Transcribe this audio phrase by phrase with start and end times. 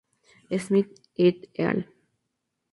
[0.63, 1.87] Smith "et al.